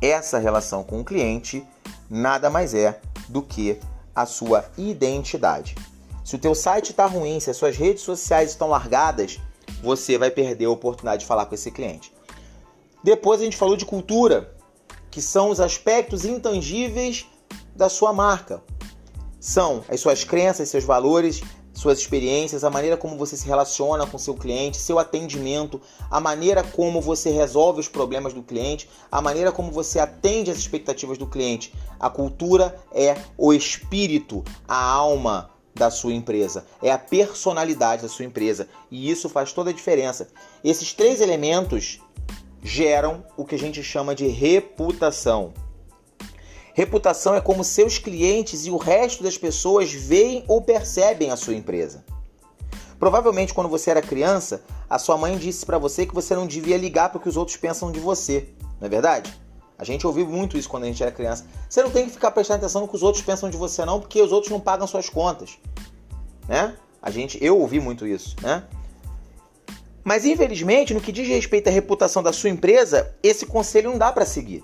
[0.00, 1.66] essa relação com o cliente,
[2.08, 3.78] nada mais é do que
[4.14, 5.74] a sua identidade.
[6.24, 9.40] Se o teu site está ruim, se as suas redes sociais estão largadas,
[9.82, 12.12] você vai perder a oportunidade de falar com esse cliente.
[13.02, 14.54] Depois a gente falou de cultura,
[15.10, 17.26] que são os aspectos intangíveis
[17.74, 18.62] da sua marca.
[19.40, 24.18] São as suas crenças, seus valores, suas experiências, a maneira como você se relaciona com
[24.18, 25.80] seu cliente, seu atendimento,
[26.10, 30.58] a maneira como você resolve os problemas do cliente, a maneira como você atende as
[30.58, 31.72] expectativas do cliente.
[31.98, 38.24] A cultura é o espírito, a alma da sua empresa, é a personalidade da sua
[38.24, 40.28] empresa e isso faz toda a diferença.
[40.64, 42.00] Esses três elementos
[42.62, 45.54] geram o que a gente chama de reputação.
[46.74, 51.54] Reputação é como seus clientes e o resto das pessoas veem ou percebem a sua
[51.54, 52.04] empresa.
[52.98, 56.76] Provavelmente, quando você era criança, a sua mãe disse para você que você não devia
[56.76, 59.32] ligar para o que os outros pensam de você, não é verdade?
[59.78, 61.46] A gente ouviu muito isso quando a gente era criança.
[61.68, 63.98] Você não tem que ficar prestando atenção no que os outros pensam de você, não,
[63.98, 65.58] porque os outros não pagam suas contas,
[66.46, 66.76] né?
[67.00, 68.64] A gente, eu ouvi muito isso, né?
[70.04, 74.12] Mas infelizmente, no que diz respeito à reputação da sua empresa, esse conselho não dá
[74.12, 74.62] para seguir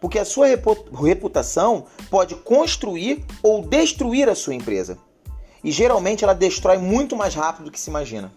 [0.00, 0.46] porque a sua
[1.00, 4.98] reputação pode construir ou destruir a sua empresa.
[5.62, 8.32] E geralmente ela destrói muito mais rápido do que se imagina.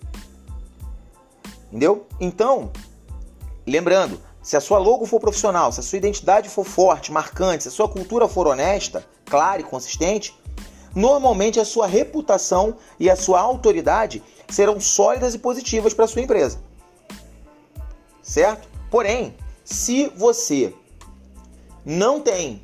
[1.67, 2.07] Entendeu?
[2.19, 2.71] Então,
[3.65, 7.69] lembrando, se a sua logo for profissional, se a sua identidade for forte, marcante, se
[7.69, 10.35] a sua cultura for honesta, clara e consistente,
[10.95, 16.21] normalmente a sua reputação e a sua autoridade serão sólidas e positivas para a sua
[16.21, 16.59] empresa.
[18.21, 18.67] Certo?
[18.89, 20.73] Porém, se você
[21.85, 22.63] não tem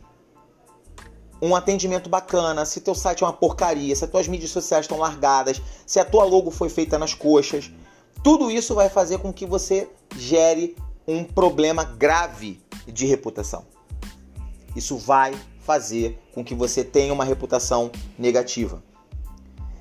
[1.41, 4.97] um atendimento bacana, se teu site é uma porcaria, se as tuas mídias sociais estão
[4.97, 7.71] largadas, se a tua logo foi feita nas coxas,
[8.23, 10.75] tudo isso vai fazer com que você gere
[11.07, 13.65] um problema grave de reputação.
[14.75, 18.81] Isso vai fazer com que você tenha uma reputação negativa.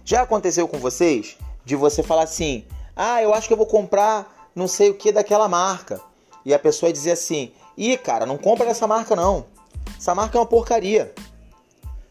[0.05, 4.51] Já aconteceu com vocês de você falar assim: "Ah, eu acho que eu vou comprar
[4.55, 6.01] não sei o que daquela marca".
[6.45, 9.47] E a pessoa dizer assim: Ih, cara, não compra dessa marca não.
[9.97, 11.13] Essa marca é uma porcaria.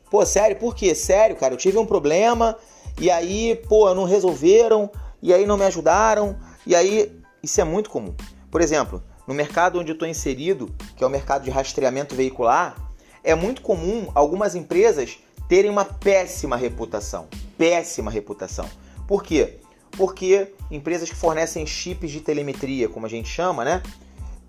[0.09, 0.93] Pô, sério, por quê?
[0.93, 2.57] Sério, cara, eu tive um problema
[2.99, 4.89] e aí, pô, não resolveram
[5.21, 6.37] e aí não me ajudaram.
[6.65, 8.13] E aí, isso é muito comum.
[8.51, 12.75] Por exemplo, no mercado onde eu estou inserido, que é o mercado de rastreamento veicular,
[13.23, 15.17] é muito comum algumas empresas
[15.49, 17.27] terem uma péssima reputação.
[17.57, 18.69] Péssima reputação.
[19.07, 19.57] Por quê?
[19.91, 23.81] Porque empresas que fornecem chips de telemetria, como a gente chama, né?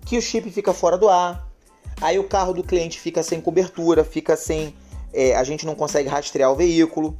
[0.07, 1.45] Que o chip fica fora do ar,
[1.99, 4.73] aí o carro do cliente fica sem cobertura, fica sem.
[5.13, 7.13] É, a gente não consegue rastrear o veículo,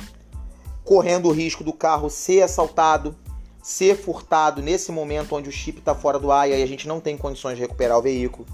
[0.85, 3.13] correndo o risco do carro ser assaltado,
[3.61, 6.87] ser furtado nesse momento onde o chip está fora do ar e aí a gente
[6.87, 8.47] não tem condições de recuperar o veículo.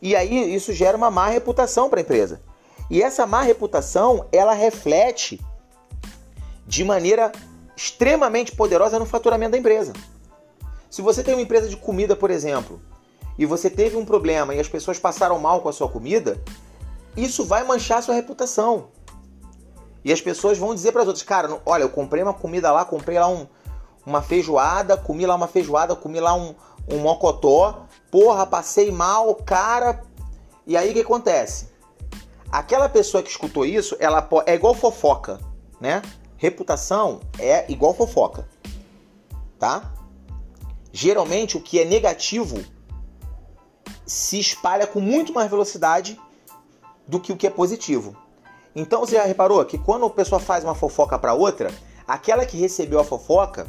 [0.00, 2.40] E aí isso gera uma má reputação para a empresa.
[2.88, 5.40] E essa má reputação, ela reflete
[6.64, 7.32] de maneira
[7.76, 9.92] extremamente poderosa no faturamento da empresa.
[10.88, 12.80] Se você tem uma empresa de comida, por exemplo,
[13.38, 16.42] e você teve um problema e as pessoas passaram mal com a sua comida,
[17.16, 18.88] isso vai manchar a sua reputação.
[20.04, 22.84] E as pessoas vão dizer para as outras, cara, olha, eu comprei uma comida lá,
[22.84, 23.46] comprei lá um,
[24.04, 26.54] uma feijoada, comi lá uma feijoada, comi lá um,
[26.88, 30.02] um mocotó, porra, passei mal, cara.
[30.66, 31.68] E aí o que acontece?
[32.50, 35.40] Aquela pessoa que escutou isso, ela é igual fofoca,
[35.80, 36.00] né?
[36.36, 38.48] Reputação é igual fofoca,
[39.58, 39.92] tá?
[40.92, 42.64] Geralmente o que é negativo
[44.06, 46.18] se espalha com muito mais velocidade
[47.06, 48.16] do que o que é positivo.
[48.74, 51.72] Então você já reparou que quando a pessoa faz uma fofoca para outra,
[52.06, 53.66] aquela que recebeu a fofoca,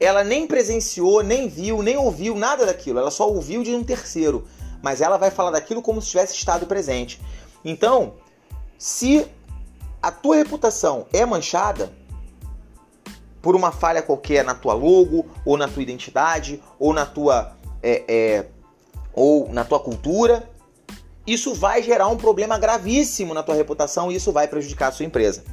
[0.00, 4.46] ela nem presenciou, nem viu, nem ouviu nada daquilo, ela só ouviu de um terceiro,
[4.82, 7.20] mas ela vai falar daquilo como se tivesse estado presente.
[7.64, 8.14] Então,
[8.78, 9.26] se
[10.00, 11.92] a tua reputação é manchada
[13.42, 18.04] por uma falha qualquer na tua logo, ou na tua identidade, ou na tua é,
[18.08, 18.46] é,
[19.18, 20.48] ou na tua cultura,
[21.26, 25.04] isso vai gerar um problema gravíssimo na tua reputação e isso vai prejudicar a sua
[25.04, 25.44] empresa.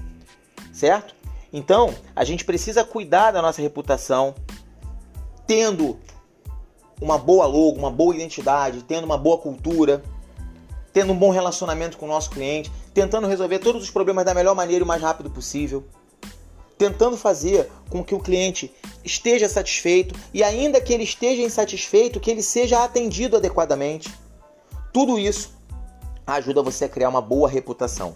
[0.71, 1.15] Certo?
[1.51, 4.35] Então, a gente precisa cuidar da nossa reputação,
[5.47, 5.97] tendo
[7.01, 10.03] uma boa logo, uma boa identidade, tendo uma boa cultura,
[10.93, 14.55] tendo um bom relacionamento com o nosso cliente, tentando resolver todos os problemas da melhor
[14.55, 15.83] maneira e o mais rápido possível,
[16.77, 22.29] tentando fazer com que o cliente esteja satisfeito e ainda que ele esteja insatisfeito, que
[22.29, 24.13] ele seja atendido adequadamente.
[24.91, 25.53] Tudo isso
[26.25, 28.15] ajuda você a criar uma boa reputação.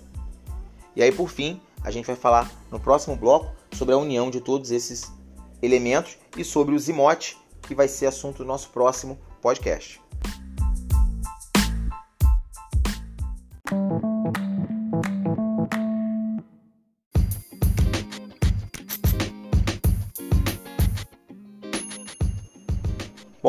[0.95, 4.41] E aí, por fim, a gente vai falar no próximo bloco sobre a união de
[4.41, 5.11] todos esses
[5.61, 10.01] elementos e sobre o Zimote, que vai ser assunto do nosso próximo podcast.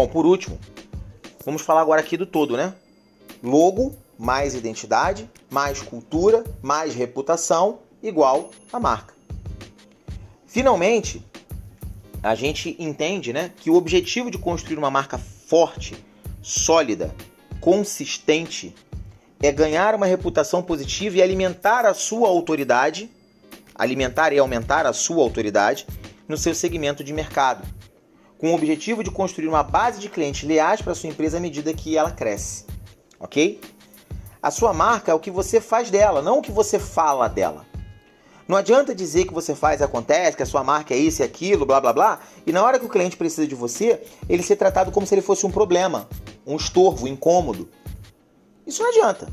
[0.00, 0.58] Bom, por último,
[1.44, 2.72] vamos falar agora aqui do todo, né?
[3.42, 9.12] Logo mais identidade, mais cultura, mais reputação, igual a marca.
[10.46, 11.22] Finalmente,
[12.22, 15.94] a gente entende né, que o objetivo de construir uma marca forte,
[16.40, 17.14] sólida,
[17.60, 18.74] consistente,
[19.42, 23.10] é ganhar uma reputação positiva e alimentar a sua autoridade,
[23.74, 25.86] alimentar e aumentar a sua autoridade
[26.26, 27.79] no seu segmento de mercado
[28.40, 31.74] com o objetivo de construir uma base de clientes leais para sua empresa à medida
[31.74, 32.64] que ela cresce.
[33.18, 33.60] Ok?
[34.42, 37.66] A sua marca é o que você faz dela, não o que você fala dela.
[38.48, 41.66] Não adianta dizer que você faz acontece, que a sua marca é isso e aquilo,
[41.66, 44.90] blá blá blá, e na hora que o cliente precisa de você, ele ser tratado
[44.90, 46.08] como se ele fosse um problema,
[46.46, 47.68] um estorvo, um incômodo.
[48.66, 49.28] Isso não adianta.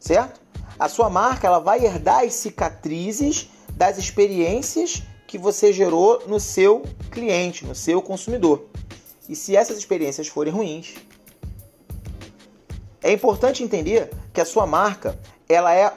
[0.00, 0.40] Certo?
[0.78, 6.82] A sua marca ela vai herdar as cicatrizes das experiências que você gerou no seu
[7.12, 8.66] cliente, no seu consumidor.
[9.28, 10.94] E se essas experiências forem ruins,
[13.02, 15.92] é importante entender que a sua marca ela é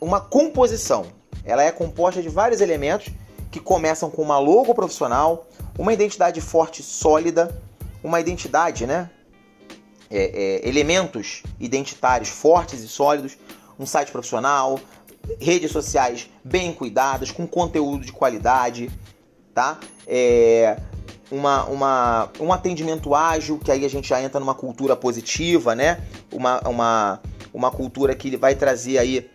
[0.00, 1.06] uma composição.
[1.44, 3.12] Ela é composta de vários elementos
[3.50, 5.46] que começam com uma logo profissional,
[5.78, 7.60] uma identidade forte, sólida,
[8.02, 9.10] uma identidade, né?
[10.10, 13.36] É, é, elementos identitários fortes e sólidos,
[13.78, 14.80] um site profissional,
[15.40, 18.90] redes sociais bem cuidadas, com conteúdo de qualidade,
[19.60, 19.78] tá?
[20.06, 20.78] É,
[21.30, 26.02] uma, uma, um atendimento ágil, que aí a gente já entra numa cultura positiva, né?
[26.32, 27.20] Uma, uma,
[27.52, 29.30] uma cultura que vai trazer aí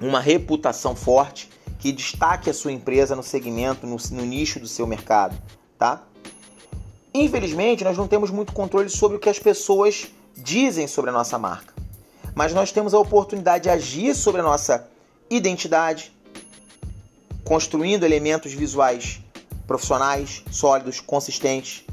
[0.00, 1.50] uma reputação forte,
[1.80, 5.36] que destaque a sua empresa no segmento, no, no nicho do seu mercado,
[5.76, 6.04] tá?
[7.12, 10.06] Infelizmente, nós não temos muito controle sobre o que as pessoas
[10.36, 11.74] dizem sobre a nossa marca.
[12.32, 14.88] Mas nós temos a oportunidade de agir sobre a nossa
[15.28, 16.12] identidade,
[17.42, 19.20] construindo elementos visuais
[19.68, 21.84] profissionais, sólidos, consistentes,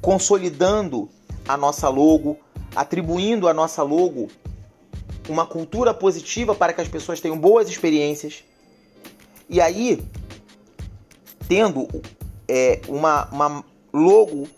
[0.00, 1.08] consolidando
[1.46, 2.38] a nossa logo,
[2.74, 4.28] atribuindo a nossa logo
[5.28, 8.42] uma cultura positiva para que as pessoas tenham boas experiências.
[9.48, 10.02] E aí,
[11.46, 11.86] tendo
[12.48, 14.48] é, uma, uma logo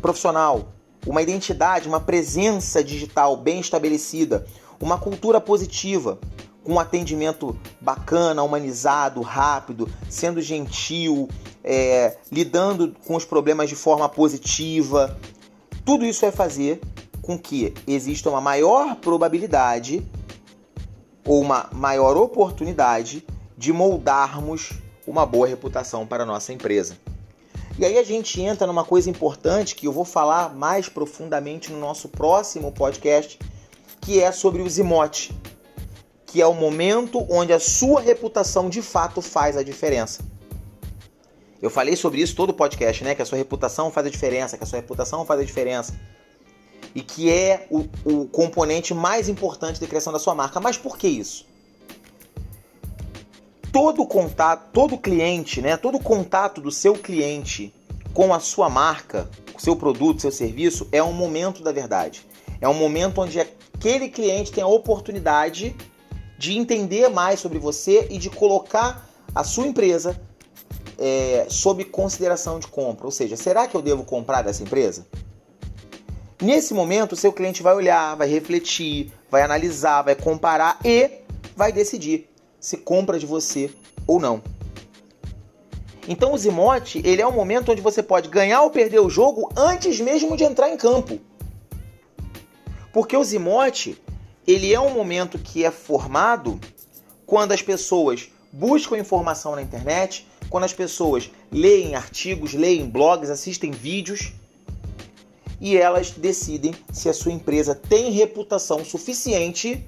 [0.00, 0.72] profissional,
[1.04, 4.46] uma identidade, uma presença digital bem estabelecida,
[4.80, 6.18] uma cultura positiva,
[6.64, 11.28] com um atendimento bacana, humanizado, rápido, sendo gentil,
[11.64, 15.18] é, lidando com os problemas de forma positiva.
[15.84, 16.80] Tudo isso vai fazer
[17.22, 20.06] com que exista uma maior probabilidade
[21.24, 23.24] ou uma maior oportunidade
[23.56, 24.72] de moldarmos
[25.06, 26.96] uma boa reputação para a nossa empresa.
[27.78, 31.78] E aí a gente entra numa coisa importante que eu vou falar mais profundamente no
[31.78, 33.38] nosso próximo podcast,
[34.00, 35.34] que é sobre o Zimote,
[36.30, 40.22] que é o momento onde a sua reputação de fato faz a diferença.
[41.60, 43.14] Eu falei sobre isso todo o podcast, né?
[43.14, 45.98] Que a sua reputação faz a diferença, que a sua reputação faz a diferença.
[46.94, 50.60] E que é o, o componente mais importante da criação da sua marca.
[50.60, 51.50] Mas por que isso?
[53.72, 57.72] todo contato, todo cliente, né, todo contato do seu cliente
[58.12, 62.26] com a sua marca, seu produto, seu serviço é um momento da verdade.
[62.60, 65.76] É um momento onde aquele cliente tem a oportunidade
[66.40, 70.18] de entender mais sobre você e de colocar a sua empresa
[70.98, 73.04] é, sob consideração de compra.
[73.04, 75.06] Ou seja, será que eu devo comprar dessa empresa?
[76.40, 81.10] Nesse momento, seu cliente vai olhar, vai refletir, vai analisar, vai comparar e
[81.54, 82.26] vai decidir
[82.58, 83.70] se compra de você
[84.06, 84.42] ou não.
[86.08, 89.52] Então o Zimote, ele é um momento onde você pode ganhar ou perder o jogo
[89.54, 91.20] antes mesmo de entrar em campo.
[92.94, 94.00] Porque o Zimote,
[94.46, 96.60] ele é um momento que é formado
[97.26, 103.70] quando as pessoas buscam informação na internet, quando as pessoas leem artigos, leem blogs, assistem
[103.70, 104.32] vídeos
[105.60, 109.86] e elas decidem se a sua empresa tem reputação suficiente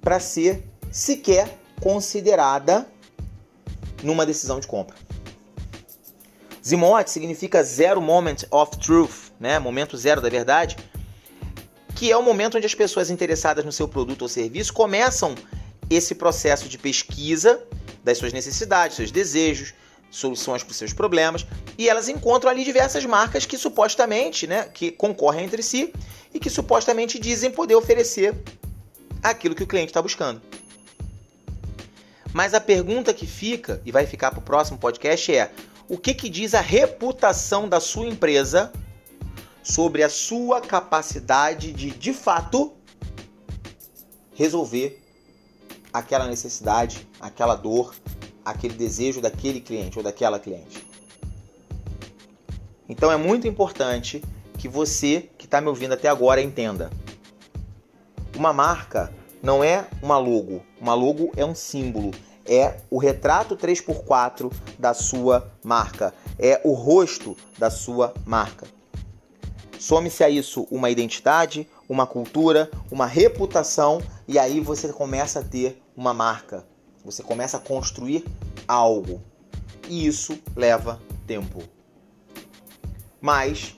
[0.00, 2.88] para ser sequer considerada
[4.02, 4.96] numa decisão de compra.
[6.64, 9.58] Zimot significa zero moment of truth, né?
[9.58, 10.76] Momento zero da verdade,
[11.98, 15.34] que é o momento onde as pessoas interessadas no seu produto ou serviço começam
[15.90, 17.60] esse processo de pesquisa
[18.04, 19.74] das suas necessidades, seus desejos,
[20.08, 21.44] soluções para os seus problemas,
[21.76, 25.92] e elas encontram ali diversas marcas que supostamente, né, que concorrem entre si
[26.32, 28.32] e que supostamente dizem poder oferecer
[29.20, 30.40] aquilo que o cliente está buscando.
[32.32, 35.50] Mas a pergunta que fica, e vai ficar para o próximo podcast, é:
[35.88, 38.72] o que, que diz a reputação da sua empresa
[39.68, 42.72] sobre a sua capacidade de, de fato,
[44.34, 45.04] resolver
[45.92, 47.94] aquela necessidade, aquela dor,
[48.42, 50.86] aquele desejo daquele cliente ou daquela cliente?
[52.88, 54.22] Então é muito importante
[54.56, 56.90] que você que está me ouvindo até agora entenda.
[58.34, 59.12] Uma marca
[59.42, 60.62] não é uma logo.
[60.80, 62.12] Uma logo é um símbolo,
[62.46, 68.77] é o retrato 3x4 da sua marca, é o rosto da sua marca.
[69.78, 75.80] Some-se a isso uma identidade, uma cultura, uma reputação e aí você começa a ter
[75.96, 76.66] uma marca.
[77.04, 78.24] Você começa a construir
[78.66, 79.22] algo.
[79.88, 81.62] E isso leva tempo.
[83.20, 83.76] Mas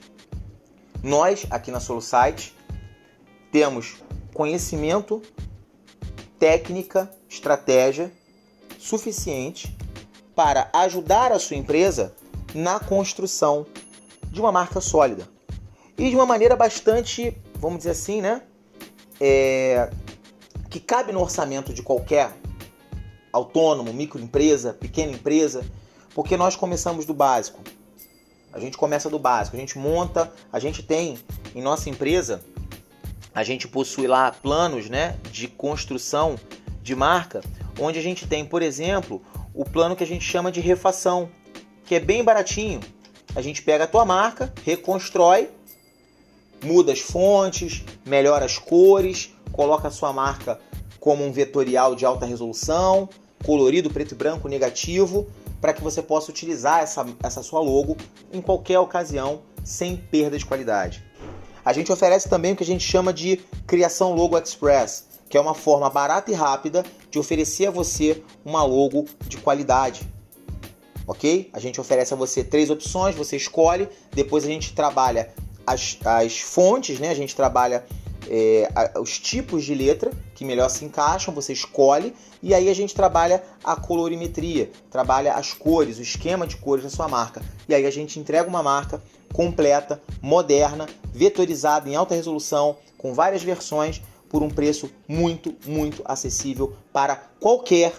[1.03, 2.57] nós aqui na SoloSite
[3.53, 3.97] temos
[4.33, 5.23] conhecimento
[6.39, 8.11] técnica, estratégia
[8.79, 9.77] suficiente
[10.35, 12.15] para ajudar a sua empresa
[12.55, 13.67] na construção
[14.31, 15.29] de uma marca sólida.
[16.01, 18.43] E de uma maneira bastante, vamos dizer assim, né?
[19.21, 19.91] É,
[20.71, 22.33] que cabe no orçamento de qualquer
[23.31, 25.63] autônomo, microempresa, pequena empresa,
[26.15, 27.61] porque nós começamos do básico.
[28.51, 31.19] A gente começa do básico, a gente monta, a gente tem
[31.55, 32.43] em nossa empresa
[33.35, 36.39] a gente possui lá planos né, de construção
[36.83, 37.41] de marca,
[37.79, 39.23] onde a gente tem, por exemplo,
[39.55, 41.31] o plano que a gente chama de refação,
[41.85, 42.81] que é bem baratinho.
[43.35, 45.51] A gente pega a tua marca, reconstrói,
[46.65, 50.59] muda as fontes, melhora as cores, coloca a sua marca
[50.99, 53.09] como um vetorial de alta resolução,
[53.45, 55.27] colorido, preto e branco, negativo,
[55.61, 57.97] para que você possa utilizar essa, essa sua logo
[58.33, 61.05] em qualquer ocasião sem perda de qualidade.
[61.65, 65.41] A gente oferece também o que a gente chama de criação logo express, que é
[65.41, 70.09] uma forma barata e rápida de oferecer a você uma logo de qualidade.
[71.07, 71.51] Ok?
[71.53, 75.33] A gente oferece a você três opções, você escolhe, depois a gente trabalha
[75.73, 77.11] as, as fontes, né?
[77.11, 77.85] A gente trabalha
[78.29, 78.69] é,
[79.01, 83.43] os tipos de letra que melhor se encaixam, você escolhe, e aí a gente trabalha
[83.63, 87.43] a colorimetria, trabalha as cores, o esquema de cores da sua marca.
[87.69, 89.03] E aí a gente entrega uma marca
[89.33, 96.75] completa, moderna, vetorizada em alta resolução, com várias versões, por um preço muito, muito acessível
[96.93, 97.93] para qualquer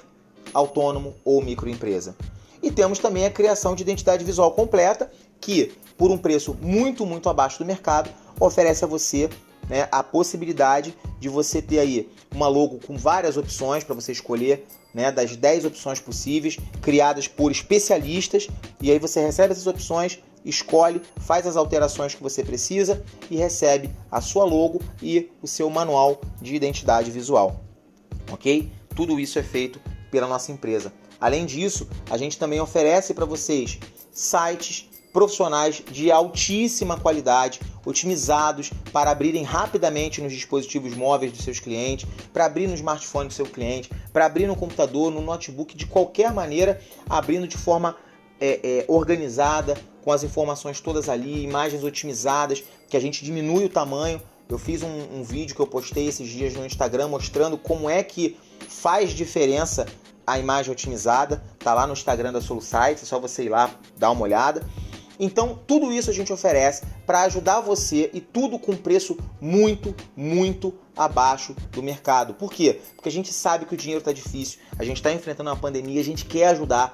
[0.54, 2.16] autônomo ou microempresa.
[2.64, 7.30] E temos também a criação de identidade visual completa, que, por um preço muito, muito
[7.30, 9.30] abaixo do mercado, oferece a você
[9.70, 14.66] né, a possibilidade de você ter aí uma logo com várias opções para você escolher,
[14.96, 18.48] né, das 10 opções possíveis, criadas por especialistas,
[18.82, 23.92] e aí você recebe essas opções, escolhe, faz as alterações que você precisa e recebe
[24.10, 27.62] a sua logo e o seu manual de identidade visual.
[28.32, 28.72] OK?
[28.96, 29.80] Tudo isso é feito
[30.10, 30.92] pela nossa empresa.
[31.20, 33.78] Além disso, a gente também oferece para vocês
[34.12, 42.08] sites profissionais de altíssima qualidade, otimizados para abrirem rapidamente nos dispositivos móveis dos seus clientes,
[42.32, 46.34] para abrir no smartphone do seu cliente, para abrir no computador, no notebook, de qualquer
[46.34, 47.96] maneira, abrindo de forma
[48.40, 53.70] é, é, organizada, com as informações todas ali, imagens otimizadas, que a gente diminui o
[53.70, 54.22] tamanho.
[54.50, 58.04] Eu fiz um, um vídeo que eu postei esses dias no Instagram mostrando como é
[58.04, 58.38] que
[58.68, 59.86] faz diferença
[60.26, 61.44] a imagem otimizada.
[61.60, 64.66] Tá lá no Instagram da SoluSite, é só você ir lá dar uma olhada.
[65.24, 70.74] Então, tudo isso a gente oferece para ajudar você e tudo com preço muito, muito
[70.98, 72.34] abaixo do mercado.
[72.34, 72.82] Por quê?
[72.96, 76.02] Porque a gente sabe que o dinheiro está difícil, a gente está enfrentando uma pandemia,
[76.02, 76.92] a gente quer ajudar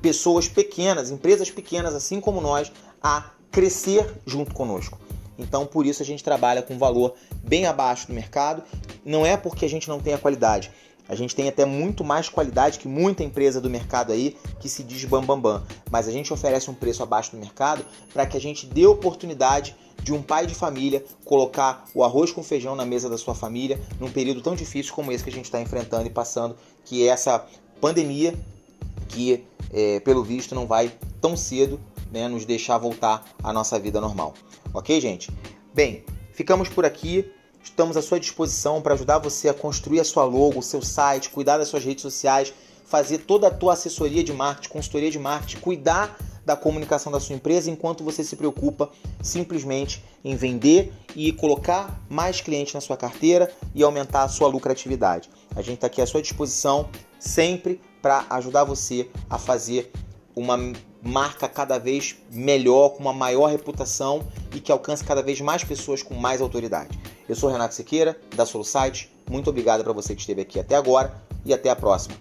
[0.00, 4.98] pessoas pequenas, empresas pequenas, assim como nós, a crescer junto conosco.
[5.38, 8.62] Então, por isso a gente trabalha com valor bem abaixo do mercado.
[9.04, 10.70] Não é porque a gente não tem a qualidade,
[11.08, 14.82] a gente tem até muito mais qualidade que muita empresa do mercado aí que se
[14.82, 15.58] diz bambambam.
[15.58, 15.66] Bam, bam.
[15.90, 19.74] Mas a gente oferece um preço abaixo do mercado para que a gente dê oportunidade
[20.02, 23.80] de um pai de família colocar o arroz com feijão na mesa da sua família
[23.98, 27.10] num período tão difícil como esse que a gente está enfrentando e passando, que é
[27.10, 27.44] essa
[27.80, 28.34] pandemia
[29.08, 31.80] que, é, pelo visto, não vai tão cedo
[32.12, 34.34] né, nos deixar voltar à nossa vida normal.
[34.72, 35.30] Ok, gente?
[35.74, 37.30] Bem, ficamos por aqui.
[37.68, 41.28] Estamos à sua disposição para ajudar você a construir a sua logo, o seu site,
[41.28, 42.52] cuidar das suas redes sociais,
[42.84, 47.36] fazer toda a tua assessoria de marketing, consultoria de marketing, cuidar da comunicação da sua
[47.36, 48.90] empresa enquanto você se preocupa
[49.22, 55.28] simplesmente em vender e colocar mais clientes na sua carteira e aumentar a sua lucratividade.
[55.54, 56.88] A gente está aqui à sua disposição
[57.18, 59.92] sempre para ajudar você a fazer
[60.40, 60.58] uma
[61.02, 64.22] marca cada vez melhor, com uma maior reputação
[64.54, 66.98] e que alcance cada vez mais pessoas com mais autoridade.
[67.28, 69.10] Eu sou Renato Siqueira, da SoloSite.
[69.30, 71.14] Muito obrigado para você que esteve aqui até agora
[71.44, 72.16] e até a próxima.